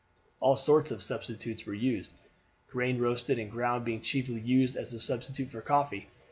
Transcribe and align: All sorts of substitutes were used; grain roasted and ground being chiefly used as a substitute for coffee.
All 0.39 0.57
sorts 0.57 0.89
of 0.89 1.03
substitutes 1.03 1.67
were 1.67 1.75
used; 1.75 2.09
grain 2.67 2.97
roasted 2.97 3.37
and 3.37 3.51
ground 3.51 3.85
being 3.85 4.01
chiefly 4.01 4.41
used 4.41 4.75
as 4.75 4.91
a 4.93 4.99
substitute 4.99 5.51
for 5.51 5.61
coffee. 5.61 6.07